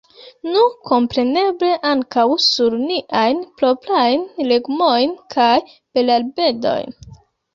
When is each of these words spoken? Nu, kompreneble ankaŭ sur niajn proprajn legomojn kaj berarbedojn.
Nu, 0.51 0.61
kompreneble 0.91 1.67
ankaŭ 1.89 2.23
sur 2.45 2.77
niajn 2.85 3.43
proprajn 3.61 4.25
legomojn 4.53 5.13
kaj 5.35 5.53
berarbedojn. 5.99 6.99